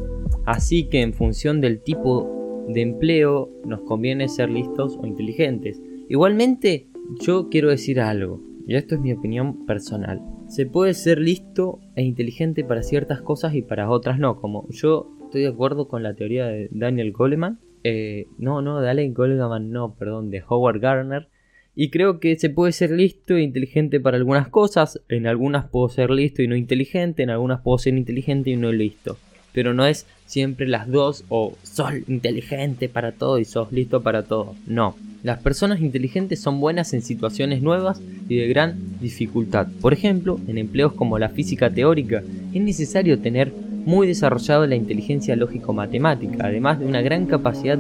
Así 0.46 0.90
que 0.90 1.02
en 1.02 1.14
función 1.14 1.60
del 1.60 1.82
tipo 1.82 2.66
de 2.68 2.82
empleo 2.82 3.50
nos 3.66 3.82
conviene 3.82 4.30
ser 4.30 4.52
listos 4.52 4.96
o 5.02 5.08
inteligentes. 5.08 5.82
Igualmente, 6.08 6.88
yo 7.20 7.50
quiero 7.50 7.70
decir 7.70 8.00
algo 8.00 8.47
y 8.68 8.76
esto 8.76 8.96
es 8.96 9.02
mi 9.02 9.14
opinión 9.14 9.66
personal. 9.66 10.22
Se 10.50 10.66
puede 10.66 10.94
ser 10.94 11.20
listo 11.20 11.80
e 11.96 12.04
inteligente 12.04 12.66
para 12.66 12.84
ciertas 12.84 13.22
cosas 13.22 13.56
y 13.56 13.62
para 13.62 13.90
otras 13.90 14.20
no, 14.20 14.36
como 14.36 14.68
yo 14.70 15.10
estoy 15.24 15.44
de 15.44 15.48
acuerdo 15.48 15.88
con 15.88 16.04
la 16.04 16.14
teoría 16.14 16.48
de 16.48 16.68
Daniel 16.72 17.14
Goleman, 17.14 17.60
eh, 17.86 18.28
no, 18.38 18.62
no, 18.62 18.82
de 18.82 18.90
Allen 18.90 19.14
Goleman, 19.14 19.72
no, 19.72 19.96
perdón, 19.96 20.30
de 20.30 20.44
Howard 20.48 20.82
Gardner, 20.82 21.30
y 21.76 21.92
creo 21.92 22.20
que 22.20 22.36
se 22.36 22.50
puede 22.50 22.74
ser 22.74 22.92
listo 22.92 23.36
e 23.36 23.42
inteligente 23.42 24.02
para 24.02 24.18
algunas 24.18 24.50
cosas, 24.50 25.02
en 25.08 25.28
algunas 25.28 25.70
puedo 25.70 25.88
ser 25.88 26.10
listo 26.10 26.42
y 26.42 26.48
no 26.50 26.56
inteligente, 26.58 27.24
en 27.24 27.30
algunas 27.30 27.62
puedo 27.62 27.78
ser 27.78 27.96
inteligente 27.96 28.50
y 28.50 28.58
no 28.58 28.74
listo 28.74 29.18
pero 29.58 29.74
no 29.74 29.88
es 29.88 30.06
siempre 30.28 30.68
las 30.68 30.88
dos 30.88 31.26
o 31.30 31.58
sos 31.64 31.92
inteligente 32.08 32.90
para 32.90 33.14
todo 33.14 33.40
y 33.40 33.46
sos 33.46 33.72
listo 33.72 34.04
para 34.04 34.22
todo. 34.22 34.54
No, 34.68 34.96
las 35.24 35.40
personas 35.40 35.82
inteligentes 35.82 36.40
son 36.40 36.60
buenas 36.60 36.94
en 36.94 37.02
situaciones 37.02 37.62
nuevas 37.62 38.02
y 38.30 38.38
de 38.38 38.48
gran 38.48 38.76
dificultad. 39.02 39.68
Por 39.82 39.94
ejemplo, 39.94 40.40
en 40.48 40.58
empleos 40.58 40.94
como 40.94 41.18
la 41.18 41.30
física 41.30 41.70
teórica 41.70 42.24
es 42.54 42.62
necesario 42.62 43.20
tener 43.20 43.52
muy 43.86 44.06
desarrollada 44.06 44.68
la 44.68 44.76
inteligencia 44.76 45.36
lógico-matemática, 45.36 46.46
además 46.46 46.80
de 46.80 46.86
una 46.86 47.02
gran 47.02 47.26
capacidad 47.26 47.80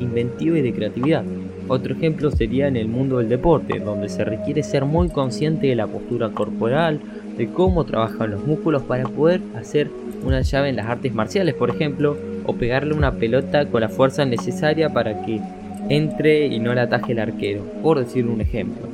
inventiva 0.00 0.58
y 0.58 0.62
de 0.62 0.72
creatividad. 0.72 1.24
Otro 1.68 1.94
ejemplo 1.94 2.30
sería 2.30 2.68
en 2.68 2.76
el 2.76 2.88
mundo 2.88 3.18
del 3.18 3.28
deporte, 3.28 3.78
donde 3.78 4.08
se 4.08 4.24
requiere 4.24 4.62
ser 4.62 4.84
muy 4.84 5.08
consciente 5.08 5.68
de 5.68 5.76
la 5.76 5.86
postura 5.86 6.30
corporal, 6.30 7.00
de 7.38 7.48
cómo 7.48 7.84
trabajan 7.84 8.32
los 8.32 8.46
músculos 8.46 8.82
para 8.82 9.04
poder 9.04 9.40
hacer 9.56 9.90
una 10.24 10.42
llave 10.42 10.68
en 10.68 10.76
las 10.76 10.86
artes 10.86 11.14
marciales, 11.14 11.54
por 11.54 11.70
ejemplo, 11.70 12.16
o 12.46 12.54
pegarle 12.54 12.94
una 12.94 13.12
pelota 13.12 13.66
con 13.66 13.80
la 13.80 13.88
fuerza 13.88 14.24
necesaria 14.24 14.90
para 14.90 15.24
que 15.24 15.40
entre 15.88 16.46
y 16.46 16.58
no 16.58 16.74
la 16.74 16.82
ataje 16.82 17.12
el 17.12 17.18
arquero, 17.18 17.62
por 17.82 17.98
decir 17.98 18.26
un 18.26 18.40
ejemplo. 18.40 18.88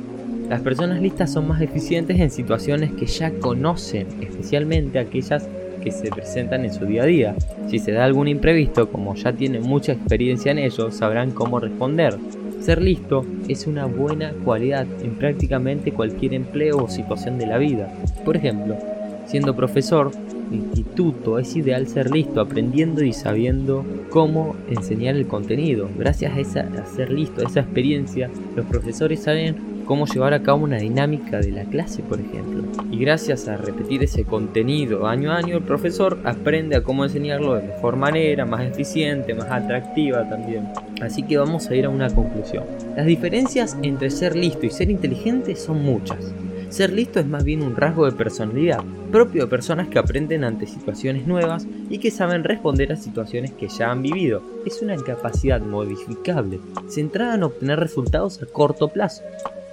Las 0.49 0.61
personas 0.61 1.01
listas 1.01 1.31
son 1.31 1.47
más 1.47 1.61
eficientes 1.61 2.19
en 2.19 2.29
situaciones 2.29 2.91
que 2.91 3.05
ya 3.05 3.31
conocen, 3.31 4.07
especialmente 4.21 4.99
aquellas 4.99 5.47
que 5.81 5.91
se 5.91 6.09
presentan 6.09 6.65
en 6.65 6.73
su 6.73 6.85
día 6.85 7.03
a 7.03 7.05
día. 7.05 7.35
Si 7.69 7.79
se 7.79 7.91
da 7.91 8.05
algún 8.05 8.27
imprevisto, 8.27 8.89
como 8.89 9.15
ya 9.15 9.33
tienen 9.33 9.63
mucha 9.63 9.93
experiencia 9.93 10.51
en 10.51 10.59
ello, 10.59 10.91
sabrán 10.91 11.31
cómo 11.31 11.59
responder. 11.59 12.17
Ser 12.61 12.81
listo 12.81 13.25
es 13.47 13.65
una 13.65 13.85
buena 13.85 14.33
cualidad 14.43 14.85
en 15.01 15.15
prácticamente 15.15 15.91
cualquier 15.91 16.33
empleo 16.33 16.77
o 16.77 16.89
situación 16.89 17.39
de 17.39 17.47
la 17.47 17.57
vida. 17.57 17.91
Por 18.23 18.37
ejemplo, 18.37 18.77
siendo 19.25 19.55
profesor, 19.55 20.11
instituto 20.51 21.39
es 21.39 21.55
ideal 21.55 21.87
ser 21.87 22.11
listo, 22.11 22.41
aprendiendo 22.41 23.03
y 23.03 23.13
sabiendo 23.13 23.85
cómo 24.09 24.55
enseñar 24.69 25.15
el 25.15 25.27
contenido. 25.27 25.89
Gracias 25.97 26.35
a, 26.35 26.39
esa, 26.39 26.59
a 26.61 26.85
ser 26.85 27.11
listo, 27.11 27.41
a 27.41 27.49
esa 27.49 27.61
experiencia, 27.61 28.29
los 28.55 28.65
profesores 28.65 29.21
saben 29.21 29.71
cómo 29.85 30.05
llevar 30.05 30.33
a 30.33 30.41
cabo 30.41 30.63
una 30.63 30.77
dinámica 30.77 31.39
de 31.39 31.51
la 31.51 31.65
clase, 31.65 32.01
por 32.01 32.19
ejemplo. 32.19 32.63
Y 32.91 32.97
gracias 32.97 33.47
a 33.47 33.57
repetir 33.57 34.03
ese 34.03 34.23
contenido 34.23 35.07
año 35.07 35.31
a 35.31 35.37
año, 35.37 35.57
el 35.57 35.63
profesor 35.63 36.19
aprende 36.23 36.77
a 36.77 36.83
cómo 36.83 37.03
enseñarlo 37.03 37.55
de 37.55 37.67
mejor 37.67 37.97
manera, 37.97 38.45
más 38.45 38.61
eficiente, 38.61 39.33
más 39.33 39.51
atractiva 39.51 40.29
también. 40.29 40.69
Así 41.01 41.23
que 41.23 41.37
vamos 41.37 41.67
a 41.67 41.75
ir 41.75 41.85
a 41.85 41.89
una 41.89 42.09
conclusión. 42.09 42.63
Las 42.95 43.05
diferencias 43.05 43.77
entre 43.81 44.09
ser 44.11 44.35
listo 44.35 44.65
y 44.65 44.69
ser 44.69 44.89
inteligente 44.89 45.55
son 45.55 45.83
muchas. 45.83 46.33
Ser 46.71 46.93
listo 46.93 47.19
es 47.19 47.27
más 47.27 47.43
bien 47.43 47.63
un 47.63 47.75
rasgo 47.75 48.05
de 48.05 48.13
personalidad, 48.13 48.81
propio 49.11 49.43
de 49.43 49.49
personas 49.49 49.89
que 49.89 49.99
aprenden 49.99 50.45
ante 50.45 50.65
situaciones 50.65 51.27
nuevas 51.27 51.67
y 51.89 51.97
que 51.97 52.11
saben 52.11 52.45
responder 52.45 52.93
a 52.93 52.95
situaciones 52.95 53.51
que 53.51 53.67
ya 53.67 53.91
han 53.91 54.01
vivido. 54.01 54.41
Es 54.65 54.81
una 54.81 54.95
capacidad 54.95 55.59
modificable, 55.59 56.61
centrada 56.87 57.35
en 57.35 57.43
obtener 57.43 57.77
resultados 57.77 58.41
a 58.41 58.45
corto 58.45 58.87
plazo, 58.87 59.21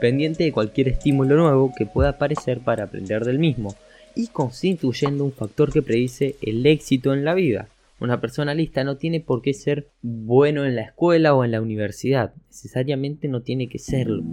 pendiente 0.01 0.43
de 0.43 0.51
cualquier 0.51 0.89
estímulo 0.89 1.37
nuevo 1.37 1.73
que 1.79 1.87
pueda 1.87 2.09
aparecer 2.09 2.59
para 2.59 2.85
aprender 2.85 3.25
del 3.25 3.39
mismo, 3.39 3.77
y 4.17 4.27
constituyendo 4.27 5.25
un 5.25 5.33
factor 5.33 5.73
que 5.73 5.83
predice 5.83 6.35
el 6.43 6.67
éxito 6.67 7.15
en 7.15 7.25
la 7.25 7.35
vida. 7.35 7.69
Una 8.01 8.21
persona 8.21 8.55
lista 8.55 8.83
no 8.83 8.97
tiene 8.97 9.21
por 9.21 9.41
qué 9.41 9.55
ser 9.55 9.87
bueno 10.03 10.65
en 10.65 10.75
la 10.75 10.83
escuela 10.83 11.33
o 11.35 11.45
en 11.45 11.53
la 11.53 11.63
universidad, 11.63 12.33
necesariamente 12.49 13.29
no 13.29 13.43
tiene 13.43 13.69
que 13.69 13.79
serlo. 13.79 14.25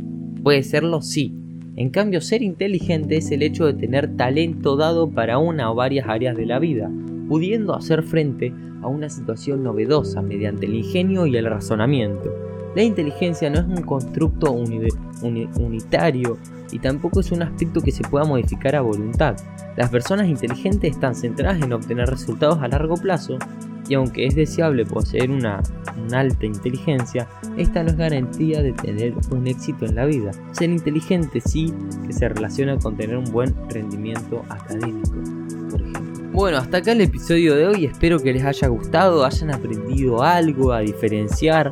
Puede 0.42 0.64
serlo 0.64 1.04
sí, 1.04 1.45
en 1.78 1.90
cambio, 1.90 2.22
ser 2.22 2.42
inteligente 2.42 3.18
es 3.18 3.32
el 3.32 3.44
hecho 3.44 3.66
de 3.66 3.74
tener 3.74 4.16
talento 4.16 4.78
dado 4.78 5.10
para 5.10 5.40
una 5.40 5.70
o 5.72 5.76
varias 5.76 6.08
áreas 6.08 6.38
de 6.38 6.46
la 6.46 6.58
vida, 6.58 6.90
pudiendo 7.28 7.76
hacer 7.76 8.04
frente 8.04 8.54
a 8.82 8.88
una 8.88 9.10
situación 9.10 9.64
novedosa 9.64 10.22
mediante 10.22 10.68
el 10.68 10.76
ingenio 10.76 11.26
y 11.26 11.36
el 11.36 11.46
razonamiento. 11.46 12.34
La 12.76 12.84
inteligencia 12.84 13.50
no 13.50 13.60
es 13.60 13.66
un 13.66 13.82
constructo 13.84 14.52
unitario 14.52 16.38
y 16.72 16.80
tampoco 16.80 17.20
es 17.20 17.32
un 17.32 17.42
aspecto 17.42 17.82
que 17.82 17.92
se 17.92 18.04
pueda 18.04 18.26
modificar 18.26 18.76
a 18.76 18.82
voluntad. 18.82 19.36
Las 19.76 19.90
personas 19.90 20.28
inteligentes 20.28 20.92
están 20.92 21.16
centradas 21.16 21.62
en 21.62 21.74
obtener 21.74 22.10
resultados 22.10 22.60
a 22.62 22.68
largo 22.68 22.96
plazo 22.96 23.38
y 23.88 23.94
aunque 23.94 24.26
es 24.26 24.36
deseable 24.36 24.86
poseer 24.86 25.30
una, 25.30 25.62
alta 26.14 26.46
inteligencia, 26.46 27.28
esta 27.58 27.84
no 27.84 27.90
es 27.90 27.98
garantía 27.98 28.62
de 28.62 28.74
tener 28.74 29.14
un 29.32 29.48
éxito 29.48 29.86
en 29.86 29.96
la 29.96 30.06
vida. 30.06 30.32
Ser 30.52 30.70
inteligente 30.70 31.42
sí 31.42 31.74
que 32.06 32.14
se 32.14 32.30
relaciona 32.30 32.78
con 32.78 32.96
tener 32.98 33.18
un 33.18 33.32
buen 33.32 33.54
rendimiento 33.70 34.44
académico, 34.50 35.12
por 35.70 35.82
ejemplo. 35.82 36.26
Bueno, 36.32 36.58
hasta 36.58 36.78
acá 36.78 36.92
el 36.92 37.02
episodio 37.02 37.56
de 37.56 37.68
hoy, 37.68 37.86
espero 37.86 38.20
que 38.20 38.34
les 38.34 38.44
haya 38.44 38.68
gustado, 38.68 39.24
hayan 39.24 39.54
aprendido 39.54 40.22
algo 40.22 40.74
a 40.74 40.80
diferenciar 40.80 41.72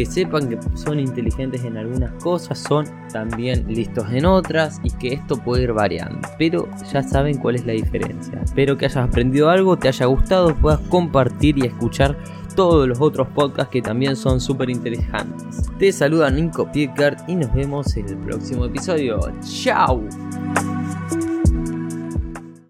que 0.00 0.06
sepan 0.06 0.48
que 0.48 0.58
son 0.78 0.98
inteligentes 0.98 1.62
en 1.62 1.76
algunas 1.76 2.10
cosas, 2.22 2.58
son 2.58 2.86
también 3.12 3.66
listos 3.68 4.06
en 4.10 4.24
otras 4.24 4.80
y 4.82 4.90
que 4.92 5.12
esto 5.12 5.36
puede 5.36 5.64
ir 5.64 5.74
variando. 5.74 6.26
Pero 6.38 6.66
ya 6.90 7.02
saben 7.02 7.36
cuál 7.36 7.56
es 7.56 7.66
la 7.66 7.74
diferencia. 7.74 8.40
Espero 8.42 8.78
que 8.78 8.86
hayas 8.86 8.96
aprendido 8.96 9.50
algo, 9.50 9.76
te 9.76 9.88
haya 9.88 10.06
gustado, 10.06 10.56
puedas 10.56 10.80
compartir 10.88 11.58
y 11.58 11.66
escuchar 11.66 12.16
todos 12.56 12.88
los 12.88 12.98
otros 12.98 13.28
podcasts 13.28 13.70
que 13.70 13.82
también 13.82 14.16
son 14.16 14.40
súper 14.40 14.70
interesantes. 14.70 15.68
Te 15.78 15.92
saluda 15.92 16.30
Nico 16.30 16.72
Pickard 16.72 17.18
y 17.28 17.34
nos 17.34 17.52
vemos 17.52 17.94
en 17.98 18.08
el 18.08 18.16
próximo 18.16 18.64
episodio. 18.64 19.20
¡Chao! 19.42 20.02